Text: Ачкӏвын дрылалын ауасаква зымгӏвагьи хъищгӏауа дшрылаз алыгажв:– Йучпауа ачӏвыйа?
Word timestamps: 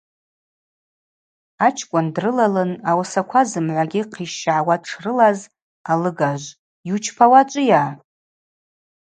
Ачкӏвын 1.67 2.07
дрылалын 2.13 2.71
ауасаква 2.89 3.41
зымгӏвагьи 3.49 4.01
хъищгӏауа 4.11 4.75
дшрылаз 4.81 5.39
алыгажв:– 5.91 6.55
Йучпауа 6.87 7.39
ачӏвыйа? 7.43 7.83